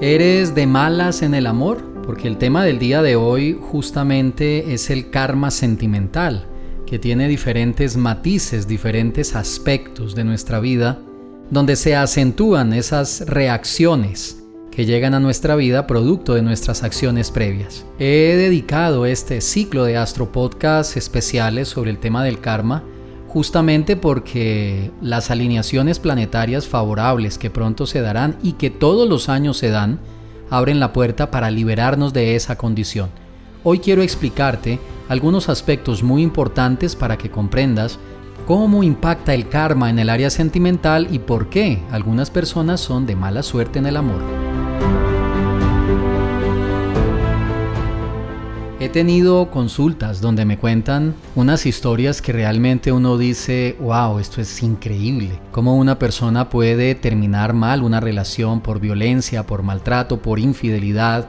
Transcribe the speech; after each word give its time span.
¿Eres 0.00 0.54
de 0.54 0.66
malas 0.66 1.22
en 1.22 1.34
el 1.34 1.46
amor? 1.46 1.82
Porque 2.04 2.28
el 2.28 2.36
tema 2.36 2.64
del 2.64 2.78
día 2.78 3.00
de 3.00 3.16
hoy 3.16 3.58
justamente 3.58 4.74
es 4.74 4.90
el 4.90 5.10
karma 5.10 5.50
sentimental, 5.50 6.46
que 6.86 6.98
tiene 6.98 7.28
diferentes 7.28 7.96
matices, 7.96 8.68
diferentes 8.68 9.34
aspectos 9.34 10.14
de 10.14 10.24
nuestra 10.24 10.60
vida, 10.60 11.00
donde 11.50 11.76
se 11.76 11.96
acentúan 11.96 12.72
esas 12.72 13.24
reacciones 13.26 14.42
que 14.70 14.86
llegan 14.86 15.14
a 15.14 15.20
nuestra 15.20 15.54
vida 15.54 15.86
producto 15.86 16.34
de 16.34 16.42
nuestras 16.42 16.82
acciones 16.82 17.30
previas. 17.30 17.86
He 17.98 18.34
dedicado 18.36 19.06
este 19.06 19.40
ciclo 19.40 19.84
de 19.84 19.96
Astro 19.96 20.32
Podcast 20.32 20.96
especiales 20.96 21.68
sobre 21.68 21.92
el 21.92 21.98
tema 21.98 22.24
del 22.24 22.40
karma 22.40 22.82
justamente 23.34 23.96
porque 23.96 24.92
las 25.02 25.32
alineaciones 25.32 25.98
planetarias 25.98 26.68
favorables 26.68 27.36
que 27.36 27.50
pronto 27.50 27.84
se 27.84 28.00
darán 28.00 28.36
y 28.44 28.52
que 28.52 28.70
todos 28.70 29.08
los 29.08 29.28
años 29.28 29.58
se 29.58 29.70
dan, 29.70 29.98
abren 30.50 30.78
la 30.78 30.92
puerta 30.92 31.32
para 31.32 31.50
liberarnos 31.50 32.12
de 32.12 32.36
esa 32.36 32.56
condición. 32.56 33.10
Hoy 33.64 33.80
quiero 33.80 34.02
explicarte 34.02 34.78
algunos 35.08 35.48
aspectos 35.48 36.04
muy 36.04 36.22
importantes 36.22 36.94
para 36.94 37.18
que 37.18 37.28
comprendas 37.28 37.98
cómo 38.46 38.84
impacta 38.84 39.34
el 39.34 39.48
karma 39.48 39.90
en 39.90 39.98
el 39.98 40.10
área 40.10 40.30
sentimental 40.30 41.08
y 41.10 41.18
por 41.18 41.50
qué 41.50 41.82
algunas 41.90 42.30
personas 42.30 42.80
son 42.80 43.04
de 43.04 43.16
mala 43.16 43.42
suerte 43.42 43.80
en 43.80 43.86
el 43.86 43.96
amor. 43.96 44.63
He 48.84 48.90
tenido 48.90 49.50
consultas 49.50 50.20
donde 50.20 50.44
me 50.44 50.58
cuentan 50.58 51.14
unas 51.34 51.64
historias 51.64 52.20
que 52.20 52.34
realmente 52.34 52.92
uno 52.92 53.16
dice, 53.16 53.78
wow, 53.80 54.18
esto 54.18 54.42
es 54.42 54.62
increíble. 54.62 55.40
Cómo 55.52 55.74
una 55.76 55.98
persona 55.98 56.50
puede 56.50 56.94
terminar 56.94 57.54
mal 57.54 57.82
una 57.82 57.98
relación 57.98 58.60
por 58.60 58.80
violencia, 58.80 59.46
por 59.46 59.62
maltrato, 59.62 60.20
por 60.20 60.38
infidelidad, 60.38 61.28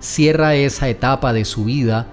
cierra 0.00 0.56
esa 0.56 0.88
etapa 0.88 1.32
de 1.32 1.44
su 1.44 1.66
vida, 1.66 2.08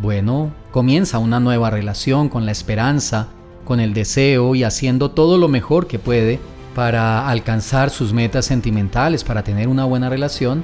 bueno, 0.00 0.52
comienza 0.70 1.18
una 1.18 1.40
nueva 1.40 1.70
relación 1.70 2.28
con 2.28 2.46
la 2.46 2.52
esperanza, 2.52 3.26
con 3.64 3.80
el 3.80 3.92
deseo 3.92 4.54
y 4.54 4.62
haciendo 4.62 5.10
todo 5.10 5.36
lo 5.36 5.48
mejor 5.48 5.88
que 5.88 5.98
puede 5.98 6.38
para 6.76 7.28
alcanzar 7.28 7.90
sus 7.90 8.12
metas 8.12 8.44
sentimentales, 8.44 9.24
para 9.24 9.42
tener 9.42 9.66
una 9.66 9.84
buena 9.84 10.08
relación. 10.08 10.62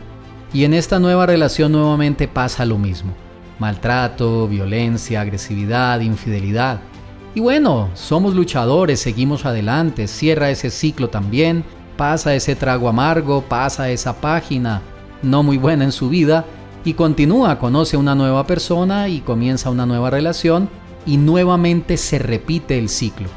Y 0.52 0.62
en 0.62 0.74
esta 0.74 1.00
nueva 1.00 1.26
relación 1.26 1.72
nuevamente 1.72 2.28
pasa 2.28 2.64
lo 2.64 2.78
mismo 2.78 3.14
maltrato, 3.58 4.48
violencia, 4.48 5.20
agresividad, 5.20 6.00
infidelidad. 6.00 6.80
Y 7.34 7.40
bueno, 7.40 7.90
somos 7.94 8.34
luchadores, 8.34 9.00
seguimos 9.00 9.44
adelante, 9.44 10.06
cierra 10.06 10.50
ese 10.50 10.70
ciclo 10.70 11.08
también, 11.10 11.64
pasa 11.96 12.34
ese 12.34 12.54
trago 12.56 12.88
amargo, 12.88 13.42
pasa 13.42 13.90
esa 13.90 14.20
página 14.20 14.82
no 15.24 15.42
muy 15.42 15.58
buena 15.58 15.84
en 15.84 15.92
su 15.92 16.08
vida 16.08 16.44
y 16.84 16.94
continúa, 16.94 17.58
conoce 17.58 17.96
una 17.96 18.14
nueva 18.14 18.46
persona 18.46 19.08
y 19.08 19.20
comienza 19.20 19.70
una 19.70 19.86
nueva 19.86 20.10
relación 20.10 20.68
y 21.06 21.16
nuevamente 21.16 21.96
se 21.96 22.18
repite 22.18 22.78
el 22.78 22.88
ciclo. 22.88 23.28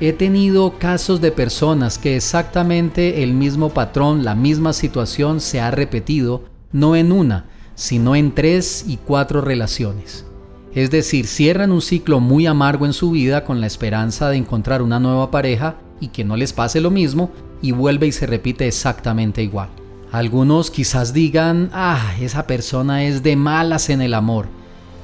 He 0.00 0.12
tenido 0.12 0.78
casos 0.78 1.20
de 1.20 1.32
personas 1.32 1.98
que 1.98 2.16
exactamente 2.16 3.22
el 3.22 3.34
mismo 3.34 3.70
patrón, 3.70 4.24
la 4.24 4.34
misma 4.34 4.72
situación 4.72 5.40
se 5.40 5.60
ha 5.60 5.70
repetido, 5.70 6.44
no 6.70 6.94
en 6.94 7.10
una, 7.10 7.46
sino 7.78 8.16
en 8.16 8.34
tres 8.34 8.84
y 8.88 8.96
cuatro 8.96 9.40
relaciones. 9.40 10.26
Es 10.74 10.90
decir, 10.90 11.28
cierran 11.28 11.70
un 11.70 11.80
ciclo 11.80 12.18
muy 12.18 12.44
amargo 12.44 12.86
en 12.86 12.92
su 12.92 13.12
vida 13.12 13.44
con 13.44 13.60
la 13.60 13.68
esperanza 13.68 14.28
de 14.28 14.36
encontrar 14.36 14.82
una 14.82 14.98
nueva 14.98 15.30
pareja 15.30 15.76
y 16.00 16.08
que 16.08 16.24
no 16.24 16.36
les 16.36 16.52
pase 16.52 16.80
lo 16.80 16.90
mismo 16.90 17.30
y 17.62 17.70
vuelve 17.70 18.08
y 18.08 18.12
se 18.12 18.26
repite 18.26 18.66
exactamente 18.66 19.44
igual. 19.44 19.68
Algunos 20.10 20.72
quizás 20.72 21.12
digan, 21.12 21.70
ah, 21.72 22.14
esa 22.20 22.48
persona 22.48 23.04
es 23.04 23.22
de 23.22 23.36
malas 23.36 23.90
en 23.90 24.02
el 24.02 24.14
amor. 24.14 24.46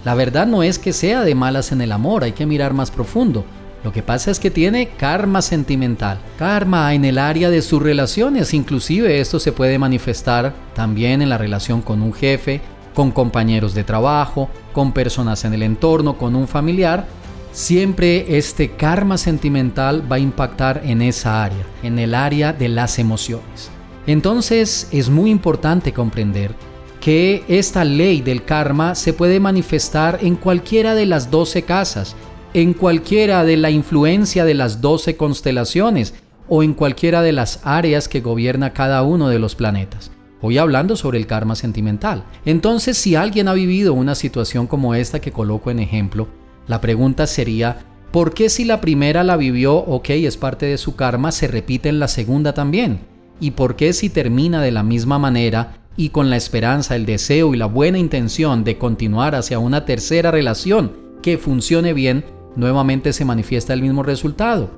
La 0.04 0.16
verdad 0.16 0.48
no 0.48 0.64
es 0.64 0.80
que 0.80 0.92
sea 0.92 1.22
de 1.22 1.36
malas 1.36 1.70
en 1.70 1.80
el 1.80 1.92
amor, 1.92 2.24
hay 2.24 2.32
que 2.32 2.44
mirar 2.44 2.74
más 2.74 2.90
profundo. 2.90 3.44
Lo 3.84 3.92
que 3.92 4.02
pasa 4.02 4.30
es 4.30 4.40
que 4.40 4.50
tiene 4.50 4.88
karma 4.96 5.42
sentimental, 5.42 6.18
karma 6.38 6.94
en 6.94 7.04
el 7.04 7.18
área 7.18 7.50
de 7.50 7.60
sus 7.60 7.82
relaciones, 7.82 8.54
inclusive 8.54 9.20
esto 9.20 9.38
se 9.38 9.52
puede 9.52 9.78
manifestar 9.78 10.54
también 10.74 11.20
en 11.20 11.28
la 11.28 11.36
relación 11.36 11.82
con 11.82 12.00
un 12.00 12.14
jefe, 12.14 12.62
con 12.94 13.10
compañeros 13.10 13.74
de 13.74 13.84
trabajo, 13.84 14.48
con 14.72 14.92
personas 14.92 15.44
en 15.44 15.52
el 15.52 15.62
entorno, 15.62 16.16
con 16.16 16.34
un 16.34 16.48
familiar. 16.48 17.06
Siempre 17.52 18.38
este 18.38 18.70
karma 18.70 19.18
sentimental 19.18 20.10
va 20.10 20.16
a 20.16 20.20
impactar 20.20 20.80
en 20.84 21.02
esa 21.02 21.44
área, 21.44 21.66
en 21.82 21.98
el 21.98 22.14
área 22.14 22.54
de 22.54 22.70
las 22.70 22.98
emociones. 22.98 23.70
Entonces 24.06 24.88
es 24.92 25.10
muy 25.10 25.30
importante 25.30 25.92
comprender 25.92 26.54
que 27.02 27.44
esta 27.48 27.84
ley 27.84 28.22
del 28.22 28.44
karma 28.44 28.94
se 28.94 29.12
puede 29.12 29.40
manifestar 29.40 30.20
en 30.22 30.36
cualquiera 30.36 30.94
de 30.94 31.04
las 31.04 31.30
12 31.30 31.62
casas 31.64 32.16
en 32.54 32.72
cualquiera 32.72 33.44
de 33.44 33.56
la 33.56 33.70
influencia 33.70 34.44
de 34.44 34.54
las 34.54 34.80
doce 34.80 35.16
constelaciones 35.16 36.14
o 36.48 36.62
en 36.62 36.72
cualquiera 36.72 37.20
de 37.20 37.32
las 37.32 37.60
áreas 37.64 38.06
que 38.06 38.20
gobierna 38.20 38.72
cada 38.72 39.02
uno 39.02 39.28
de 39.28 39.40
los 39.40 39.56
planetas. 39.56 40.12
Hoy 40.40 40.58
hablando 40.58 40.94
sobre 40.94 41.18
el 41.18 41.26
karma 41.26 41.56
sentimental. 41.56 42.24
Entonces, 42.44 42.96
si 42.96 43.16
alguien 43.16 43.48
ha 43.48 43.54
vivido 43.54 43.92
una 43.92 44.14
situación 44.14 44.68
como 44.68 44.94
esta 44.94 45.20
que 45.20 45.32
coloco 45.32 45.70
en 45.72 45.80
ejemplo, 45.80 46.28
la 46.68 46.80
pregunta 46.80 47.26
sería, 47.26 47.78
¿por 48.12 48.34
qué 48.34 48.48
si 48.48 48.64
la 48.64 48.80
primera 48.80 49.24
la 49.24 49.36
vivió, 49.36 49.74
ok, 49.74 50.10
es 50.10 50.36
parte 50.36 50.66
de 50.66 50.78
su 50.78 50.94
karma, 50.94 51.32
se 51.32 51.48
repite 51.48 51.88
en 51.88 51.98
la 51.98 52.08
segunda 52.08 52.54
también? 52.54 53.00
¿Y 53.40 53.52
por 53.52 53.74
qué 53.74 53.92
si 53.92 54.10
termina 54.10 54.62
de 54.62 54.70
la 54.70 54.84
misma 54.84 55.18
manera 55.18 55.78
y 55.96 56.10
con 56.10 56.30
la 56.30 56.36
esperanza, 56.36 56.94
el 56.94 57.04
deseo 57.04 57.52
y 57.52 57.56
la 57.56 57.66
buena 57.66 57.98
intención 57.98 58.62
de 58.62 58.78
continuar 58.78 59.34
hacia 59.34 59.58
una 59.58 59.84
tercera 59.84 60.30
relación 60.30 60.92
que 61.22 61.38
funcione 61.38 61.94
bien, 61.94 62.24
nuevamente 62.56 63.12
se 63.12 63.24
manifiesta 63.24 63.72
el 63.72 63.82
mismo 63.82 64.02
resultado. 64.02 64.70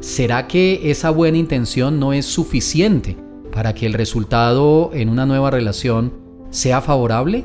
¿Será 0.00 0.48
que 0.48 0.90
esa 0.90 1.10
buena 1.10 1.38
intención 1.38 2.00
no 2.00 2.12
es 2.12 2.26
suficiente 2.26 3.16
para 3.52 3.74
que 3.74 3.86
el 3.86 3.92
resultado 3.92 4.90
en 4.92 5.08
una 5.08 5.26
nueva 5.26 5.50
relación 5.50 6.12
sea 6.50 6.80
favorable? 6.80 7.44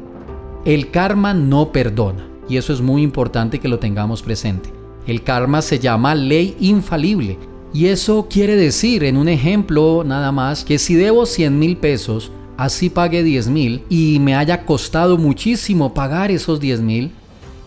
El 0.66 0.90
karma 0.90 1.34
no 1.34 1.72
perdona 1.72 2.28
y 2.50 2.58
eso 2.58 2.74
es 2.74 2.82
muy 2.82 3.04
importante 3.04 3.60
que 3.60 3.68
lo 3.68 3.80
tengamos 3.80 4.24
presente. 4.24 4.70
El 5.06 5.24
karma 5.24 5.62
se 5.62 5.80
llama 5.80 6.16
ley 6.16 6.58
infalible 6.60 7.38
y 7.74 7.88
eso 7.88 8.28
quiere 8.30 8.56
decir, 8.56 9.04
en 9.04 9.18
un 9.18 9.30
ejemplo 9.30 10.04
nada 10.06 10.32
más, 10.32 10.64
que 10.64 10.80
si 10.80 10.96
debo 10.96 11.26
100 11.26 11.60
mil 11.60 11.78
pesos, 11.78 12.32
así 12.58 12.90
pague 12.90 13.24
10 13.24 13.50
mil 13.50 13.84
y 13.90 14.20
me 14.20 14.36
haya 14.36 14.66
costado 14.66 15.18
muchísimo 15.18 15.94
pagar 15.94 16.32
esos 16.32 16.60
10 16.60 16.82
mil, 16.82 17.12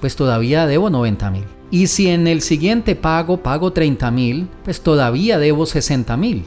pues 0.01 0.17
todavía 0.17 0.67
debo 0.67 0.91
90 0.91 1.31
mil. 1.31 1.60
Y 1.71 1.87
si 1.87 2.09
en 2.09 2.27
el 2.27 2.41
siguiente 2.41 2.97
pago 2.97 3.43
pago 3.43 3.73
30 3.73 4.11
mil, 4.11 4.49
pues 4.65 4.81
todavía 4.81 5.39
debo 5.39 5.67
60 5.67 6.17
mil. 6.17 6.45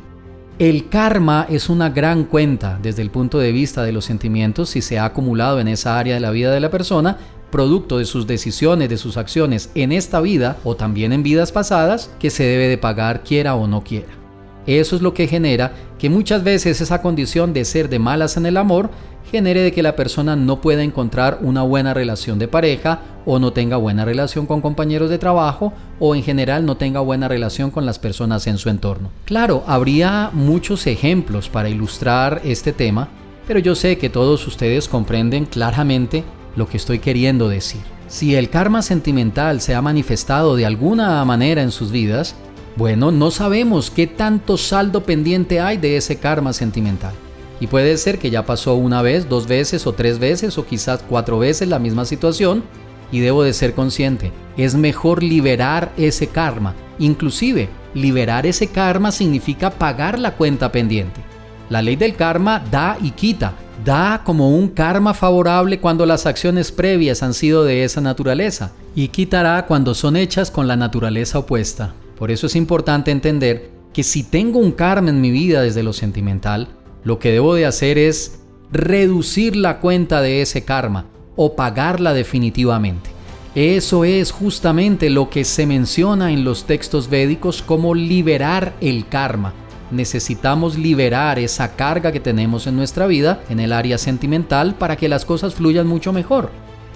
El 0.59 0.89
karma 0.89 1.47
es 1.49 1.69
una 1.69 1.89
gran 1.89 2.25
cuenta 2.25 2.77
desde 2.81 3.01
el 3.01 3.09
punto 3.09 3.39
de 3.39 3.51
vista 3.51 3.83
de 3.83 3.91
los 3.91 4.05
sentimientos 4.05 4.69
si 4.69 4.81
se 4.81 4.99
ha 4.99 5.05
acumulado 5.05 5.59
en 5.59 5.67
esa 5.67 5.97
área 5.97 6.13
de 6.13 6.19
la 6.19 6.31
vida 6.31 6.51
de 6.51 6.59
la 6.59 6.69
persona, 6.69 7.17
producto 7.51 7.97
de 7.97 8.05
sus 8.05 8.27
decisiones, 8.27 8.89
de 8.89 8.97
sus 8.97 9.17
acciones 9.17 9.71
en 9.75 9.91
esta 9.91 10.21
vida 10.21 10.57
o 10.63 10.75
también 10.75 11.13
en 11.13 11.23
vidas 11.23 11.51
pasadas, 11.51 12.11
que 12.19 12.29
se 12.29 12.43
debe 12.43 12.67
de 12.67 12.77
pagar 12.77 13.23
quiera 13.23 13.55
o 13.55 13.67
no 13.67 13.83
quiera. 13.83 14.22
Eso 14.67 14.95
es 14.95 15.01
lo 15.01 15.13
que 15.13 15.27
genera 15.27 15.73
que 15.99 16.09
muchas 16.09 16.43
veces 16.43 16.81
esa 16.81 17.01
condición 17.01 17.53
de 17.53 17.65
ser 17.65 17.89
de 17.89 17.99
malas 17.99 18.37
en 18.37 18.45
el 18.45 18.57
amor 18.57 18.89
genere 19.33 19.61
de 19.61 19.71
que 19.71 19.81
la 19.81 19.95
persona 19.95 20.35
no 20.35 20.61
pueda 20.61 20.83
encontrar 20.83 21.39
una 21.41 21.63
buena 21.63 21.93
relación 21.93 22.37
de 22.37 22.47
pareja 22.47 22.99
o 23.25 23.39
no 23.39 23.51
tenga 23.51 23.77
buena 23.77 24.05
relación 24.05 24.45
con 24.45 24.61
compañeros 24.61 25.09
de 25.09 25.17
trabajo 25.17 25.73
o 25.99 26.13
en 26.13 26.23
general 26.23 26.65
no 26.65 26.77
tenga 26.77 26.99
buena 26.99 27.27
relación 27.27 27.71
con 27.71 27.85
las 27.85 27.99
personas 27.99 28.45
en 28.47 28.57
su 28.57 28.69
entorno. 28.69 29.09
Claro, 29.25 29.63
habría 29.65 30.29
muchos 30.33 30.85
ejemplos 30.87 31.49
para 31.49 31.69
ilustrar 31.69 32.41
este 32.43 32.73
tema, 32.73 33.09
pero 33.47 33.59
yo 33.59 33.75
sé 33.75 33.97
que 33.97 34.09
todos 34.09 34.45
ustedes 34.45 34.87
comprenden 34.87 35.45
claramente 35.45 36.23
lo 36.55 36.67
que 36.67 36.77
estoy 36.77 36.99
queriendo 36.99 37.49
decir. 37.49 37.81
Si 38.07 38.35
el 38.35 38.51
karma 38.51 38.83
sentimental 38.83 39.61
se 39.61 39.73
ha 39.73 39.81
manifestado 39.81 40.55
de 40.55 40.67
alguna 40.67 41.25
manera 41.25 41.63
en 41.63 41.71
sus 41.71 41.91
vidas, 41.91 42.35
bueno, 42.75 43.11
no 43.11 43.29
sabemos 43.29 43.91
qué 43.91 44.07
tanto 44.07 44.57
saldo 44.57 45.03
pendiente 45.03 45.59
hay 45.59 45.77
de 45.77 45.95
ese 45.97 46.17
karma 46.17 46.53
sentimental. 46.53 47.13
Y 47.59 47.67
puede 47.67 47.97
ser 47.97 48.17
que 48.17 48.31
ya 48.31 48.45
pasó 48.45 48.73
una 48.73 49.01
vez, 49.01 49.29
dos 49.29 49.47
veces 49.47 49.85
o 49.85 49.93
tres 49.93 50.17
veces 50.17 50.57
o 50.57 50.65
quizás 50.65 51.03
cuatro 51.07 51.37
veces 51.37 51.67
la 51.67 51.79
misma 51.79 52.05
situación 52.05 52.63
y 53.11 53.19
debo 53.19 53.43
de 53.43 53.53
ser 53.53 53.75
consciente. 53.75 54.31
Es 54.57 54.73
mejor 54.75 55.21
liberar 55.21 55.93
ese 55.97 56.27
karma. 56.27 56.73
Inclusive, 56.97 57.69
liberar 57.93 58.47
ese 58.47 58.67
karma 58.67 59.11
significa 59.11 59.69
pagar 59.69 60.17
la 60.17 60.35
cuenta 60.35 60.71
pendiente. 60.71 61.21
La 61.69 61.81
ley 61.81 61.95
del 61.95 62.15
karma 62.15 62.63
da 62.71 62.97
y 63.01 63.11
quita. 63.11 63.53
Da 63.85 64.23
como 64.25 64.55
un 64.55 64.69
karma 64.69 65.13
favorable 65.13 65.79
cuando 65.79 66.05
las 66.05 66.25
acciones 66.25 66.71
previas 66.71 67.21
han 67.21 67.33
sido 67.33 67.63
de 67.63 67.83
esa 67.83 68.01
naturaleza 68.01 68.71
y 68.95 69.09
quitará 69.09 69.65
cuando 69.67 69.93
son 69.93 70.15
hechas 70.15 70.49
con 70.49 70.67
la 70.67 70.75
naturaleza 70.75 71.39
opuesta. 71.39 71.93
Por 72.17 72.31
eso 72.31 72.47
es 72.47 72.55
importante 72.55 73.11
entender 73.11 73.71
que 73.93 74.03
si 74.03 74.23
tengo 74.23 74.59
un 74.59 74.71
karma 74.71 75.09
en 75.09 75.21
mi 75.21 75.31
vida 75.31 75.61
desde 75.61 75.83
lo 75.83 75.93
sentimental, 75.93 76.67
lo 77.03 77.19
que 77.19 77.31
debo 77.31 77.55
de 77.55 77.65
hacer 77.65 77.97
es 77.97 78.39
reducir 78.71 79.55
la 79.55 79.79
cuenta 79.79 80.21
de 80.21 80.41
ese 80.41 80.63
karma 80.65 81.05
o 81.35 81.55
pagarla 81.55 82.13
definitivamente. 82.13 83.11
Eso 83.55 84.03
es 84.03 84.31
justamente 84.31 85.11
lo 85.11 85.29
que 85.29 85.43
se 85.45 85.67
menciona 85.67 86.31
en 86.31 86.43
los 86.43 86.65
textos 86.65 87.07
védicos 87.09 87.61
como 87.61 87.93
liberar 87.93 88.73
el 88.81 89.07
karma. 89.07 89.53
Necesitamos 89.91 90.75
liberar 90.75 91.37
esa 91.37 91.75
carga 91.75 92.11
que 92.11 92.19
tenemos 92.19 92.65
en 92.65 92.75
nuestra 92.75 93.05
vida 93.05 93.43
en 93.49 93.59
el 93.59 93.73
área 93.73 93.99
sentimental 93.99 94.73
para 94.73 94.95
que 94.95 95.07
las 95.07 95.23
cosas 95.23 95.53
fluyan 95.53 95.85
mucho 95.85 96.11
mejor. 96.11 96.49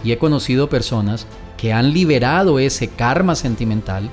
Y 0.04 0.12
he 0.14 0.18
conocido 0.18 0.68
personas 0.68 1.28
que 1.58 1.74
han 1.74 1.94
liberado 1.94 2.58
ese 2.58 2.88
karma 2.88 3.36
sentimental 3.36 4.10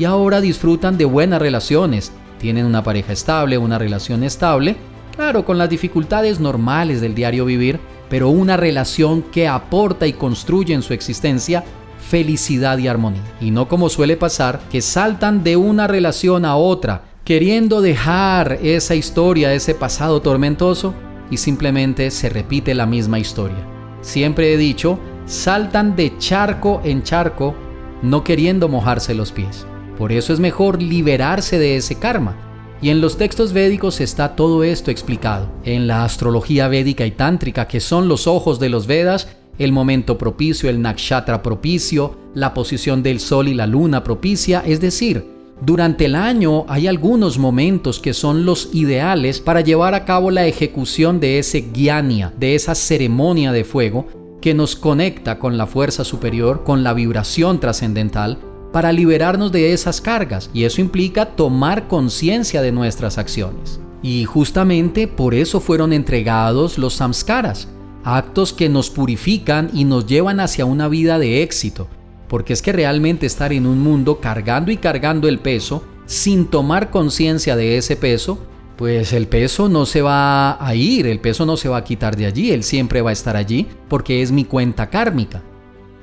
y 0.00 0.06
ahora 0.06 0.40
disfrutan 0.40 0.96
de 0.96 1.04
buenas 1.04 1.42
relaciones. 1.42 2.10
Tienen 2.38 2.64
una 2.64 2.82
pareja 2.82 3.12
estable, 3.12 3.58
una 3.58 3.78
relación 3.78 4.24
estable, 4.24 4.76
claro, 5.14 5.44
con 5.44 5.58
las 5.58 5.68
dificultades 5.68 6.40
normales 6.40 7.02
del 7.02 7.14
diario 7.14 7.44
vivir, 7.44 7.78
pero 8.08 8.30
una 8.30 8.56
relación 8.56 9.20
que 9.20 9.46
aporta 9.46 10.06
y 10.06 10.14
construye 10.14 10.72
en 10.72 10.80
su 10.80 10.94
existencia 10.94 11.64
felicidad 12.08 12.78
y 12.78 12.88
armonía. 12.88 13.20
Y 13.42 13.50
no 13.50 13.68
como 13.68 13.90
suele 13.90 14.16
pasar, 14.16 14.60
que 14.70 14.80
saltan 14.80 15.44
de 15.44 15.58
una 15.58 15.86
relación 15.86 16.46
a 16.46 16.56
otra, 16.56 17.02
queriendo 17.22 17.82
dejar 17.82 18.58
esa 18.62 18.94
historia, 18.94 19.52
ese 19.52 19.74
pasado 19.74 20.22
tormentoso, 20.22 20.94
y 21.30 21.36
simplemente 21.36 22.10
se 22.10 22.30
repite 22.30 22.72
la 22.72 22.86
misma 22.86 23.18
historia. 23.18 23.66
Siempre 24.00 24.54
he 24.54 24.56
dicho, 24.56 24.98
saltan 25.26 25.94
de 25.94 26.16
charco 26.16 26.80
en 26.84 27.02
charco, 27.02 27.54
no 28.00 28.24
queriendo 28.24 28.66
mojarse 28.66 29.12
los 29.12 29.30
pies. 29.30 29.66
Por 30.00 30.12
eso 30.12 30.32
es 30.32 30.40
mejor 30.40 30.80
liberarse 30.80 31.58
de 31.58 31.76
ese 31.76 31.96
karma. 31.96 32.34
Y 32.80 32.88
en 32.88 33.02
los 33.02 33.18
textos 33.18 33.52
védicos 33.52 34.00
está 34.00 34.34
todo 34.34 34.64
esto 34.64 34.90
explicado. 34.90 35.50
En 35.62 35.86
la 35.86 36.04
astrología 36.04 36.68
védica 36.68 37.04
y 37.04 37.10
tántrica, 37.10 37.68
que 37.68 37.80
son 37.80 38.08
los 38.08 38.26
ojos 38.26 38.58
de 38.58 38.70
los 38.70 38.86
Vedas, 38.86 39.28
el 39.58 39.72
momento 39.72 40.16
propicio, 40.16 40.70
el 40.70 40.80
nakshatra 40.80 41.42
propicio, 41.42 42.16
la 42.32 42.54
posición 42.54 43.02
del 43.02 43.20
sol 43.20 43.48
y 43.48 43.52
la 43.52 43.66
luna 43.66 44.02
propicia, 44.02 44.62
es 44.64 44.80
decir, 44.80 45.22
durante 45.60 46.06
el 46.06 46.14
año 46.14 46.64
hay 46.66 46.86
algunos 46.86 47.36
momentos 47.36 48.00
que 48.00 48.14
son 48.14 48.46
los 48.46 48.70
ideales 48.72 49.38
para 49.38 49.60
llevar 49.60 49.92
a 49.92 50.06
cabo 50.06 50.30
la 50.30 50.46
ejecución 50.46 51.20
de 51.20 51.38
ese 51.38 51.66
gyania, 51.74 52.32
de 52.38 52.54
esa 52.54 52.74
ceremonia 52.74 53.52
de 53.52 53.64
fuego 53.64 54.06
que 54.40 54.54
nos 54.54 54.76
conecta 54.76 55.38
con 55.38 55.58
la 55.58 55.66
fuerza 55.66 56.04
superior, 56.04 56.64
con 56.64 56.82
la 56.82 56.94
vibración 56.94 57.60
trascendental, 57.60 58.38
para 58.72 58.92
liberarnos 58.92 59.52
de 59.52 59.72
esas 59.72 60.00
cargas 60.00 60.50
y 60.54 60.64
eso 60.64 60.80
implica 60.80 61.26
tomar 61.36 61.88
conciencia 61.88 62.62
de 62.62 62.72
nuestras 62.72 63.18
acciones. 63.18 63.80
Y 64.02 64.24
justamente 64.24 65.06
por 65.08 65.34
eso 65.34 65.60
fueron 65.60 65.92
entregados 65.92 66.78
los 66.78 66.94
samskaras, 66.94 67.68
actos 68.04 68.52
que 68.52 68.68
nos 68.68 68.90
purifican 68.90 69.70
y 69.74 69.84
nos 69.84 70.06
llevan 70.06 70.40
hacia 70.40 70.64
una 70.64 70.88
vida 70.88 71.18
de 71.18 71.42
éxito, 71.42 71.88
porque 72.28 72.52
es 72.52 72.62
que 72.62 72.72
realmente 72.72 73.26
estar 73.26 73.52
en 73.52 73.66
un 73.66 73.80
mundo 73.80 74.20
cargando 74.20 74.70
y 74.70 74.76
cargando 74.76 75.28
el 75.28 75.38
peso 75.38 75.84
sin 76.06 76.46
tomar 76.46 76.90
conciencia 76.90 77.56
de 77.56 77.76
ese 77.76 77.96
peso, 77.96 78.38
pues 78.76 79.12
el 79.12 79.28
peso 79.28 79.68
no 79.68 79.84
se 79.84 80.00
va 80.00 80.64
a 80.64 80.74
ir, 80.74 81.06
el 81.06 81.20
peso 81.20 81.44
no 81.44 81.58
se 81.58 81.68
va 81.68 81.76
a 81.76 81.84
quitar 81.84 82.16
de 82.16 82.26
allí, 82.26 82.50
él 82.50 82.64
siempre 82.64 83.02
va 83.02 83.10
a 83.10 83.12
estar 83.12 83.36
allí 83.36 83.66
porque 83.88 84.22
es 84.22 84.32
mi 84.32 84.44
cuenta 84.44 84.88
kármica. 84.88 85.42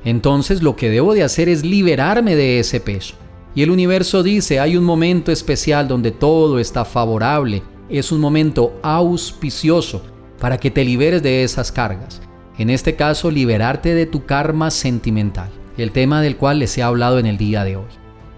Entonces 0.04 0.62
lo 0.62 0.76
que 0.76 0.90
debo 0.90 1.14
de 1.14 1.24
hacer 1.24 1.50
es 1.50 1.66
liberarme 1.66 2.36
de 2.36 2.60
ese 2.60 2.80
peso. 2.80 3.16
Y 3.56 3.64
el 3.64 3.72
universo 3.72 4.24
dice, 4.24 4.60
hay 4.60 4.78
un 4.78 4.84
momento 4.84 5.32
especial 5.32 5.88
donde 5.88 6.12
todo 6.12 6.60
está 6.60 6.86
favorable, 6.86 7.64
es 7.90 8.12
un 8.12 8.20
momento 8.20 8.80
auspicioso 8.84 10.04
para 10.40 10.60
que 10.60 10.72
te 10.72 10.86
liberes 10.86 11.24
de 11.24 11.44
esas 11.44 11.72
cargas. 11.72 12.22
En 12.58 12.70
este 12.70 12.96
caso, 12.96 13.32
liberarte 13.32 13.94
de 13.94 14.06
tu 14.06 14.26
karma 14.26 14.72
sentimental, 14.72 15.50
el 15.78 15.92
tema 15.92 16.22
del 16.22 16.38
cual 16.38 16.60
les 16.60 16.78
he 16.78 16.84
hablado 16.84 17.20
en 17.20 17.26
el 17.26 17.38
día 17.38 17.64
de 17.64 17.78
hoy. 17.78 17.90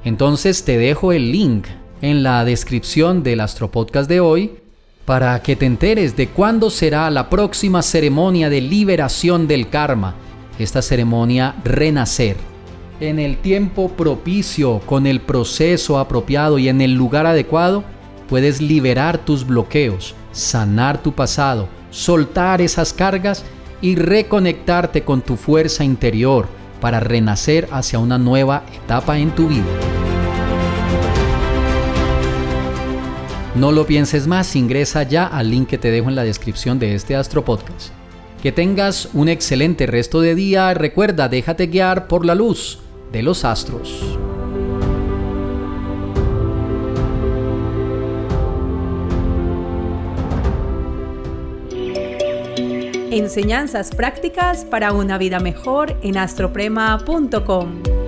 Entonces 0.03 0.63
te 0.63 0.77
dejo 0.77 1.11
el 1.11 1.31
link 1.31 1.67
en 2.01 2.23
la 2.23 2.45
descripción 2.45 3.23
del 3.23 3.41
Astropodcast 3.41 4.09
de 4.09 4.19
hoy 4.19 4.51
para 5.05 5.41
que 5.41 5.55
te 5.55 5.65
enteres 5.65 6.15
de 6.15 6.27
cuándo 6.27 6.69
será 6.69 7.09
la 7.09 7.29
próxima 7.29 7.81
ceremonia 7.81 8.49
de 8.49 8.61
liberación 8.61 9.47
del 9.47 9.69
karma, 9.69 10.15
esta 10.59 10.81
ceremonia 10.81 11.55
renacer. 11.63 12.37
En 12.99 13.17
el 13.17 13.37
tiempo 13.37 13.89
propicio, 13.89 14.79
con 14.85 15.07
el 15.07 15.21
proceso 15.21 15.97
apropiado 15.97 16.59
y 16.59 16.67
en 16.67 16.81
el 16.81 16.93
lugar 16.93 17.25
adecuado, 17.25 17.83
puedes 18.27 18.61
liberar 18.61 19.17
tus 19.17 19.47
bloqueos, 19.47 20.15
sanar 20.31 21.01
tu 21.01 21.13
pasado, 21.13 21.69
soltar 21.89 22.61
esas 22.61 22.93
cargas 22.93 23.45
y 23.81 23.95
reconectarte 23.95 25.03
con 25.03 25.21
tu 25.21 25.37
fuerza 25.37 25.83
interior 25.83 26.47
para 26.81 26.99
renacer 26.99 27.67
hacia 27.71 27.99
una 27.99 28.17
nueva 28.17 28.63
etapa 28.83 29.17
en 29.17 29.31
tu 29.31 29.47
vida. 29.47 29.65
No 33.55 33.71
lo 33.71 33.85
pienses 33.85 34.27
más, 34.27 34.55
ingresa 34.55 35.03
ya 35.03 35.25
al 35.25 35.49
link 35.49 35.67
que 35.67 35.77
te 35.77 35.91
dejo 35.91 36.09
en 36.09 36.15
la 36.15 36.23
descripción 36.23 36.79
de 36.79 36.95
este 36.95 37.15
Astro 37.15 37.43
Podcast. 37.43 37.98
Que 38.41 38.53
tengas 38.53 39.09
un 39.13 39.27
excelente 39.27 39.85
resto 39.85 40.21
de 40.21 40.33
día, 40.33 40.73
recuerda, 40.73 41.27
déjate 41.27 41.67
guiar 41.67 42.07
por 42.07 42.25
la 42.25 42.35
luz 42.35 42.79
de 43.11 43.21
los 43.21 43.43
astros. 43.43 44.17
Enseñanzas 53.11 53.89
prácticas 53.93 54.63
para 54.63 54.93
una 54.93 55.17
vida 55.17 55.39
mejor 55.39 55.97
en 56.03 56.17
astroprema.com. 56.17 57.98